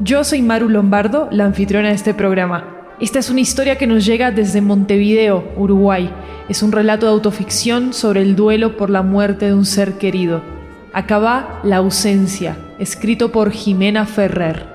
[0.00, 2.94] Yo soy Maru Lombardo, la anfitriona de este programa.
[3.00, 6.14] Esta es una historia que nos llega desde Montevideo, Uruguay.
[6.48, 10.40] Es un relato de autoficción sobre el duelo por la muerte de un ser querido.
[10.92, 14.68] Acaba La ausencia, escrito por Jimena Ferrer.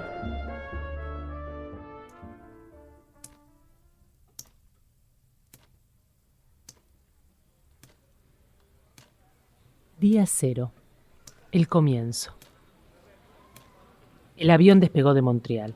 [10.02, 10.73] Día cero.
[11.53, 12.33] El comienzo.
[14.36, 15.76] El avión despegó de Montreal.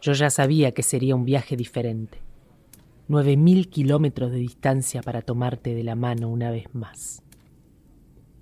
[0.00, 2.18] Yo ya sabía que sería un viaje diferente.
[3.06, 7.22] Nueve mil kilómetros de distancia para tomarte de la mano una vez más.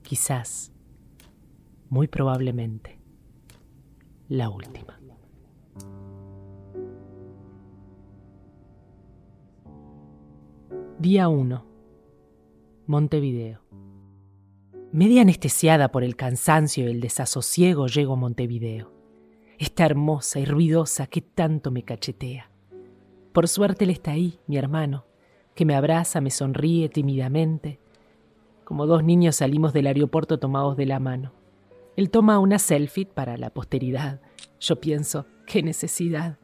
[0.02, 0.72] Quizás,
[1.88, 2.98] muy probablemente,
[4.28, 5.00] la última.
[10.98, 11.66] Día 1.
[12.86, 13.60] Montevideo.
[14.92, 18.93] Media anestesiada por el cansancio y el desasosiego llego a Montevideo
[19.64, 22.50] esta hermosa y ruidosa que tanto me cachetea.
[23.32, 25.06] Por suerte él está ahí, mi hermano,
[25.54, 27.80] que me abraza, me sonríe tímidamente.
[28.64, 31.32] Como dos niños salimos del aeropuerto tomados de la mano.
[31.96, 34.20] Él toma una selfie para la posteridad.
[34.60, 36.38] Yo pienso, qué necesidad.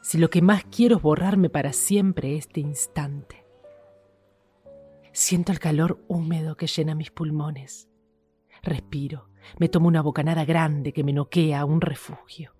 [0.00, 3.44] Si lo que más quiero es borrarme para siempre este instante.
[5.12, 7.88] Siento el calor húmedo que llena mis pulmones.
[8.62, 9.28] Respiro,
[9.58, 12.55] me tomo una bocanada grande que me noquea a un refugio.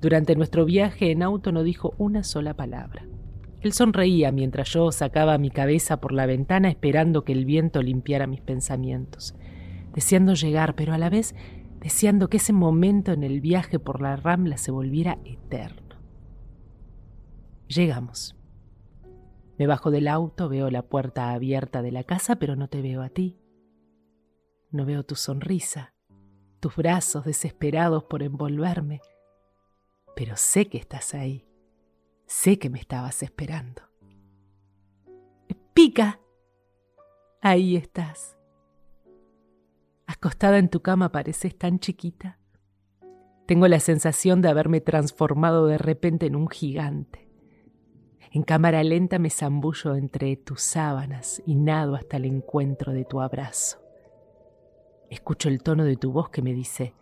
[0.00, 3.06] Durante nuestro viaje en auto no dijo una sola palabra.
[3.60, 8.26] Él sonreía mientras yo sacaba mi cabeza por la ventana esperando que el viento limpiara
[8.26, 9.34] mis pensamientos,
[9.94, 11.34] deseando llegar, pero a la vez
[11.80, 15.96] deseando que ese momento en el viaje por la rambla se volviera eterno.
[17.68, 18.36] Llegamos.
[19.58, 23.02] Me bajo del auto, veo la puerta abierta de la casa, pero no te veo
[23.02, 23.38] a ti.
[24.70, 25.94] No veo tu sonrisa,
[26.60, 29.00] tus brazos desesperados por envolverme,
[30.16, 31.46] pero sé que estás ahí.
[32.24, 33.82] Sé que me estabas esperando.
[35.74, 36.18] Pica.
[37.42, 38.38] Ahí estás.
[40.06, 42.38] Acostada en tu cama pareces tan chiquita.
[43.46, 47.28] Tengo la sensación de haberme transformado de repente en un gigante.
[48.32, 53.20] En cámara lenta me zambullo entre tus sábanas y nado hasta el encuentro de tu
[53.20, 53.82] abrazo.
[55.10, 56.94] Escucho el tono de tu voz que me dice,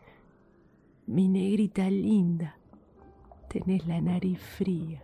[1.07, 2.59] mi negrita linda,
[3.55, 5.01] tenés la nariz fría.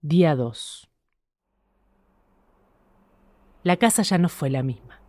[0.00, 0.88] Día 2.
[3.64, 5.00] La casa ya no fue la misma.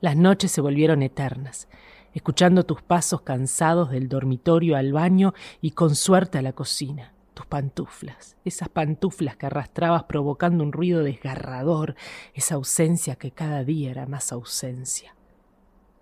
[0.00, 1.68] Las noches se volvieron eternas,
[2.14, 7.46] escuchando tus pasos cansados del dormitorio al baño y con suerte a la cocina tus
[7.46, 11.96] pantuflas, esas pantuflas que arrastrabas provocando un ruido desgarrador,
[12.34, 15.16] esa ausencia que cada día era más ausencia.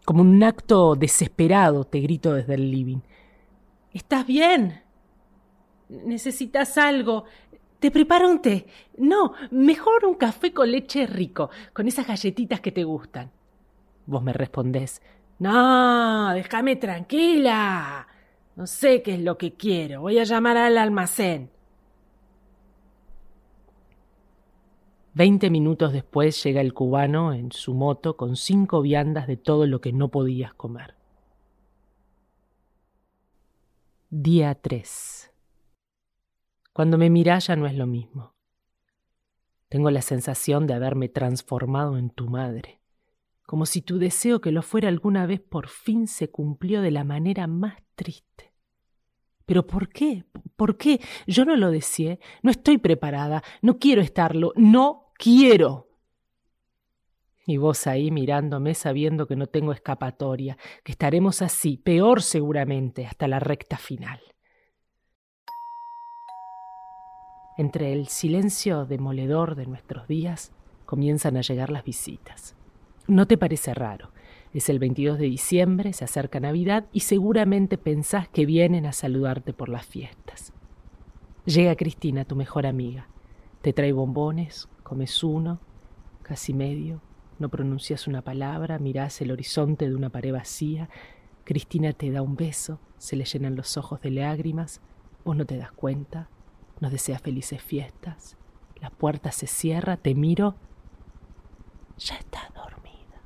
[0.09, 3.01] Como un acto desesperado te grito desde el living.
[3.93, 4.81] ¿Estás bien?
[5.91, 7.25] ¿Necesitas algo?
[7.79, 8.67] Te preparo un té.
[8.97, 13.31] No, mejor un café con leche rico, con esas galletitas que te gustan.
[14.07, 15.03] Vos me respondés,
[15.41, 18.09] no, déjame tranquila.
[18.57, 20.01] No sé qué es lo que quiero.
[20.01, 21.51] Voy a llamar al almacén.
[25.19, 29.81] Veinte minutos después llega el cubano en su moto con cinco viandas de todo lo
[29.81, 30.95] que no podías comer.
[34.11, 35.33] Día 3.
[36.73, 38.37] Cuando me miras ya no es lo mismo.
[39.69, 42.81] Tengo la sensación de haberme transformado en tu madre,
[43.45, 47.03] como si tu deseo que lo fuera alguna vez por fin se cumplió de la
[47.03, 48.53] manera más triste.
[49.47, 50.27] ¿Pero por qué?
[50.55, 51.01] ¿Por qué?
[51.27, 55.87] Yo no lo deseé, no estoy preparada, no quiero estarlo, no quiero.
[57.47, 63.29] Y vos ahí mirándome sabiendo que no tengo escapatoria, que estaremos así, peor seguramente, hasta
[63.29, 64.21] la recta final.
[67.57, 70.53] Entre el silencio demoledor de nuestros días
[70.87, 72.55] comienzan a llegar las visitas.
[73.09, 74.13] No te parece raro.
[74.53, 79.53] Es el 22 de diciembre, se acerca Navidad y seguramente pensás que vienen a saludarte
[79.53, 80.53] por las fiestas.
[81.45, 83.09] Llega Cristina, tu mejor amiga.
[83.63, 85.61] Te trae bombones, comes uno,
[86.23, 87.03] casi medio,
[87.39, 90.89] no pronuncias una palabra, mirás el horizonte de una pared vacía.
[91.45, 94.81] Cristina te da un beso, se le llenan los ojos de lágrimas,
[95.25, 96.31] vos no te das cuenta,
[96.81, 98.37] nos desea felices fiestas.
[98.81, 100.55] La puerta se cierra, te miro.
[101.99, 103.21] Ya está dormida.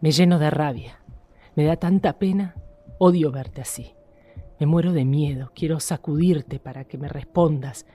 [0.00, 1.00] Me lleno de rabia.
[1.54, 2.54] Me da tanta pena.
[2.98, 3.92] Odio verte así.
[4.58, 5.52] Me muero de miedo.
[5.54, 7.86] Quiero sacudirte para que me respondas.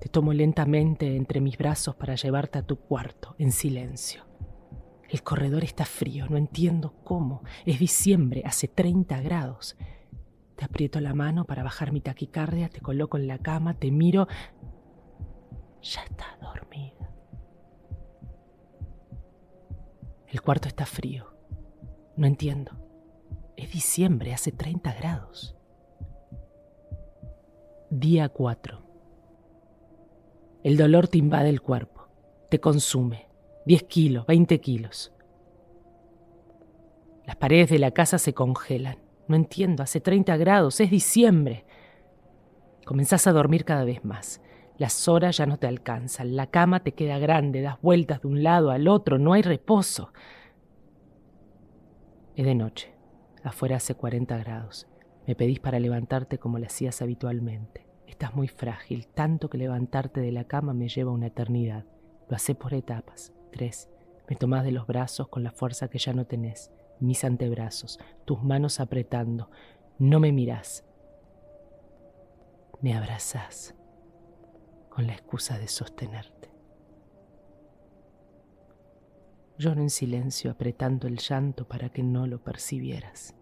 [0.00, 4.24] Te tomo lentamente entre mis brazos para llevarte a tu cuarto, en silencio.
[5.08, 7.42] El corredor está frío, no entiendo cómo.
[7.66, 9.76] Es diciembre, hace 30 grados.
[10.56, 14.26] Te aprieto la mano para bajar mi taquicardia, te coloco en la cama, te miro.
[15.82, 17.10] Ya está dormida.
[20.26, 21.26] El cuarto está frío.
[22.16, 22.81] No entiendo.
[23.72, 25.56] Diciembre, hace 30 grados.
[27.88, 28.82] Día 4.
[30.62, 32.06] El dolor te invade el cuerpo,
[32.50, 33.28] te consume.
[33.64, 35.14] 10 kilos, 20 kilos.
[37.26, 38.98] Las paredes de la casa se congelan.
[39.26, 41.64] No entiendo, hace 30 grados, es diciembre.
[42.84, 44.42] Comenzás a dormir cada vez más.
[44.76, 48.42] Las horas ya no te alcanzan, la cama te queda grande, das vueltas de un
[48.42, 50.12] lado al otro, no hay reposo.
[52.34, 52.91] Es de noche,
[53.42, 54.86] afuera hace 40 grados.
[55.26, 57.86] Me pedís para levantarte como lo hacías habitualmente.
[58.06, 61.84] Estás muy frágil, tanto que levantarte de la cama me lleva una eternidad.
[62.28, 63.32] Lo hace por etapas.
[63.52, 63.88] Tres.
[64.28, 68.42] Me tomás de los brazos con la fuerza que ya no tenés, mis antebrazos, tus
[68.42, 69.50] manos apretando.
[69.98, 70.84] No me mirás.
[72.80, 73.74] Me abrazás
[74.88, 76.51] con la excusa de sostenerte.
[79.58, 83.34] Lloro en silencio apretando el llanto para que no lo percibieras.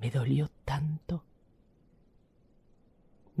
[0.00, 1.24] Me dolió tanto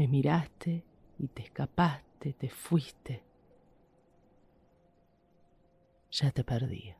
[0.00, 0.82] me miraste
[1.18, 3.22] y te escapaste, te fuiste.
[6.10, 6.94] Ya te perdí.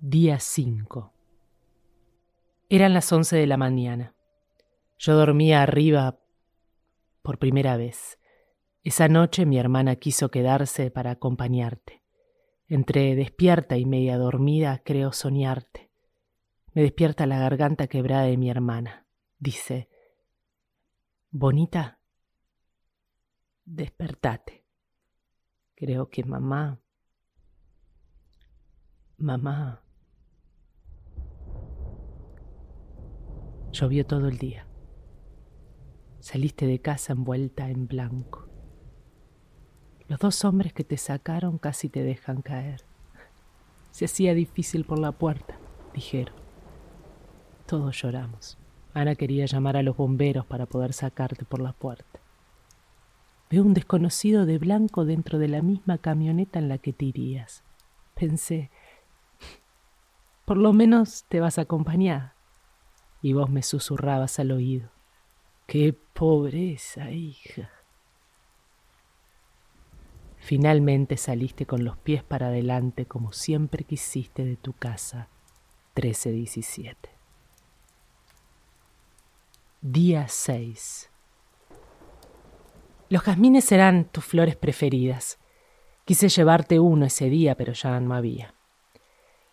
[0.00, 1.12] Día 5.
[2.68, 4.16] Eran las once de la mañana.
[4.98, 6.18] Yo dormía arriba
[7.22, 8.18] por primera vez.
[8.84, 12.02] Esa noche mi hermana quiso quedarse para acompañarte.
[12.68, 15.90] Entre despierta y media dormida creo soñarte.
[16.74, 19.06] Me despierta la garganta quebrada de mi hermana.
[19.38, 19.88] Dice,
[21.30, 21.98] Bonita,
[23.64, 24.66] despertate.
[25.74, 26.82] Creo que mamá,
[29.16, 29.82] mamá,
[33.72, 34.68] llovió todo el día.
[36.20, 38.53] Saliste de casa envuelta en blanco.
[40.08, 42.82] Los dos hombres que te sacaron casi te dejan caer.
[43.90, 45.56] Se hacía difícil por la puerta,
[45.94, 46.34] dijeron.
[47.66, 48.58] Todos lloramos.
[48.92, 52.20] Ana quería llamar a los bomberos para poder sacarte por la puerta.
[53.50, 57.62] Veo un desconocido de blanco dentro de la misma camioneta en la que te irías.
[58.14, 58.70] Pensé,
[60.44, 62.34] por lo menos te vas a acompañar.
[63.22, 64.90] Y vos me susurrabas al oído.
[65.66, 67.70] Qué pobreza, hija.
[70.44, 75.30] Finalmente saliste con los pies para adelante como siempre quisiste de tu casa,
[75.96, 77.08] 1317.
[79.80, 81.10] Día 6.
[83.08, 85.38] Los jazmines serán tus flores preferidas.
[86.04, 88.52] Quise llevarte uno ese día, pero ya no había.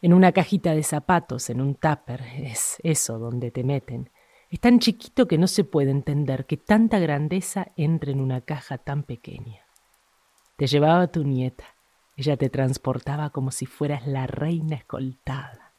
[0.01, 4.09] En una cajita de zapatos, en un tupper, es eso donde te meten.
[4.49, 8.77] Es tan chiquito que no se puede entender que tanta grandeza entre en una caja
[8.77, 9.60] tan pequeña.
[10.61, 11.65] Te llevaba tu nieta.
[12.15, 15.73] Ella te transportaba como si fueras la reina escoltada.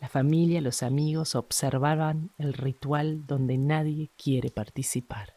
[0.00, 5.34] La familia, los amigos observaban el ritual donde nadie quiere participar.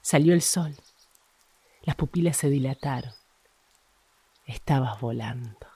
[0.00, 0.76] Salió el sol.
[1.82, 3.14] Las pupilas se dilataron.
[4.46, 5.66] Estabas volando.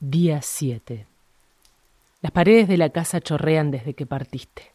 [0.00, 1.06] Día 7.
[2.20, 4.73] Las paredes de la casa chorrean desde que partiste.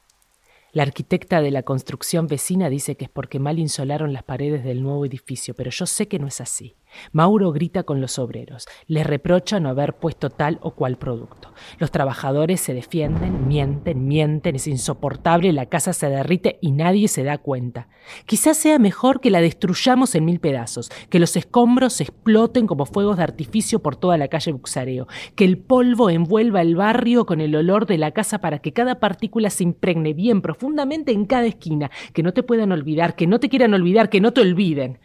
[0.80, 4.82] La arquitecta de la construcción vecina dice que es porque mal insolaron las paredes del
[4.82, 6.78] nuevo edificio, pero yo sé que no es así.
[7.12, 11.54] Mauro grita con los obreros, les reprocha no haber puesto tal o cual producto.
[11.78, 17.24] Los trabajadores se defienden, mienten, mienten, es insoportable, la casa se derrite y nadie se
[17.24, 17.88] da cuenta.
[18.26, 23.18] Quizás sea mejor que la destruyamos en mil pedazos, que los escombros exploten como fuegos
[23.18, 27.56] de artificio por toda la calle Buxareo, que el polvo envuelva el barrio con el
[27.56, 31.92] olor de la casa para que cada partícula se impregne bien profundamente en cada esquina,
[32.14, 35.00] que no te puedan olvidar, que no te quieran olvidar, que no te olviden.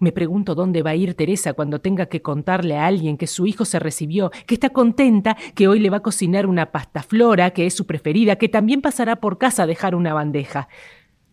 [0.00, 3.46] Me pregunto dónde va a ir Teresa cuando tenga que contarle a alguien que su
[3.46, 7.50] hijo se recibió, que está contenta, que hoy le va a cocinar una pasta flora,
[7.50, 10.68] que es su preferida, que también pasará por casa a dejar una bandeja.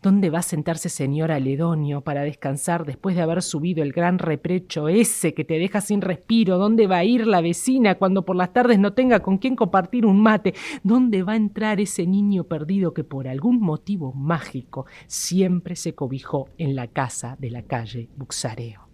[0.05, 4.87] ¿Dónde va a sentarse señor Aledonio para descansar después de haber subido el gran reprecho
[4.87, 6.59] ese que te deja sin respiro?
[6.59, 10.05] ¿Dónde va a ir la vecina cuando por las tardes no tenga con quién compartir
[10.05, 10.53] un mate?
[10.83, 16.49] ¿Dónde va a entrar ese niño perdido que por algún motivo mágico siempre se cobijó
[16.59, 18.87] en la casa de la calle Buxareo?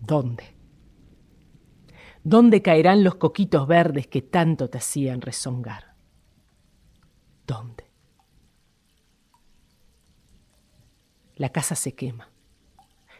[0.00, 0.44] ¿Dónde?
[2.22, 5.96] ¿Dónde caerán los coquitos verdes que tanto te hacían rezongar?
[7.44, 7.91] ¿Dónde?
[11.42, 12.30] La casa se quema.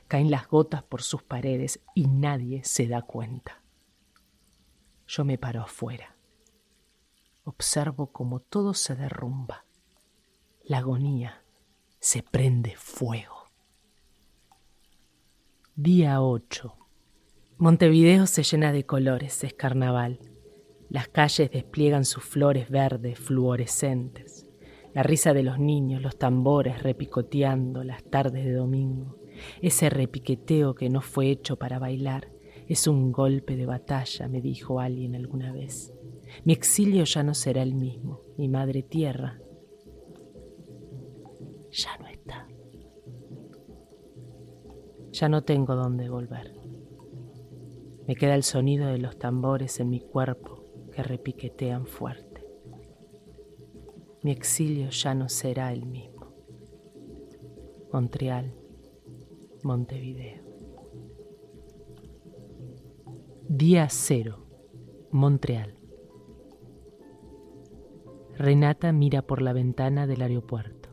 [0.06, 3.64] Caen las gotas por sus paredes y nadie se da cuenta.
[5.08, 6.16] Yo me paro afuera.
[7.42, 9.64] Observo cómo todo se derrumba.
[10.62, 11.42] La agonía
[11.98, 13.50] se prende fuego.
[15.74, 16.76] Día 8.
[17.58, 20.20] Montevideo se llena de colores, es carnaval.
[20.88, 24.46] Las calles despliegan sus flores verdes, fluorescentes
[24.94, 29.18] la risa de los niños, los tambores repicoteando las tardes de domingo,
[29.60, 32.28] ese repiqueteo que no fue hecho para bailar,
[32.68, 35.92] es un golpe de batalla, me dijo alguien alguna vez.
[36.44, 39.38] Mi exilio ya no será el mismo, mi madre tierra
[41.72, 42.46] ya no está.
[45.10, 46.54] Ya no tengo dónde volver.
[48.06, 52.31] Me queda el sonido de los tambores en mi cuerpo que repiquetean fuerte
[54.22, 56.32] mi exilio ya no será el mismo.
[57.92, 58.54] Montreal,
[59.64, 60.42] Montevideo.
[63.48, 64.46] Día cero,
[65.10, 65.74] Montreal.
[68.38, 70.88] Renata mira por la ventana del aeropuerto.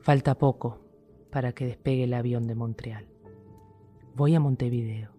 [0.00, 0.80] Falta poco
[1.30, 3.06] para que despegue el avión de Montreal.
[4.14, 5.10] Voy a Montevideo.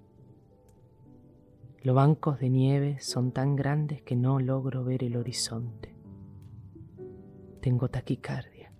[1.81, 5.94] Los bancos de nieve son tan grandes que no logro ver el horizonte.
[7.65, 8.71] Tengo taquicardia.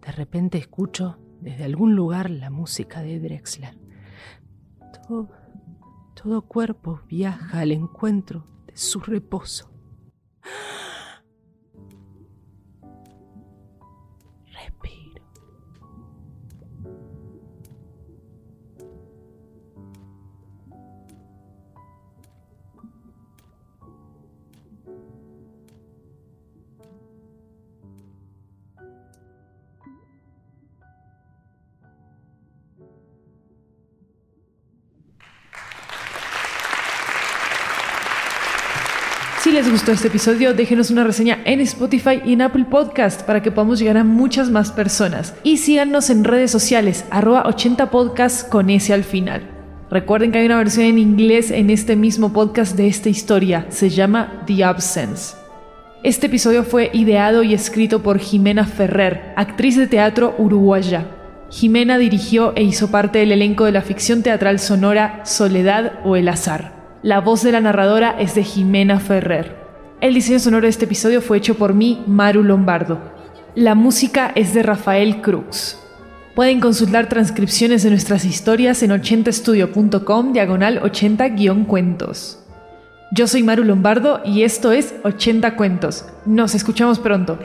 [0.00, 3.76] De repente escucho desde algún lugar la música de Drexler.
[5.08, 5.28] Todo,
[6.14, 9.71] todo cuerpo viaja al encuentro de su reposo.
[39.52, 43.42] Si les gustó este episodio, déjenos una reseña en Spotify y en Apple Podcast para
[43.42, 45.34] que podamos llegar a muchas más personas.
[45.42, 49.42] Y síganos en redes sociales, arroba 80podcast con ese al final.
[49.90, 53.66] Recuerden que hay una versión en inglés en este mismo podcast de esta historia.
[53.68, 55.36] Se llama The Absence.
[56.02, 61.08] Este episodio fue ideado y escrito por Jimena Ferrer, actriz de teatro uruguaya.
[61.50, 66.30] Jimena dirigió e hizo parte del elenco de la ficción teatral sonora Soledad o El
[66.30, 66.81] Azar.
[67.02, 69.56] La voz de la narradora es de Jimena Ferrer.
[70.00, 73.00] El diseño sonoro de este episodio fue hecho por mí, Maru Lombardo.
[73.56, 75.76] La música es de Rafael Cruz.
[76.36, 82.38] Pueden consultar transcripciones de nuestras historias en 80estudio.com diagonal 80-cuentos.
[83.10, 86.04] Yo soy Maru Lombardo y esto es 80 Cuentos.
[86.24, 87.36] Nos escuchamos pronto.